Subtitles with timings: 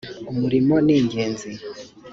[0.31, 1.49] umurimo ningenzi.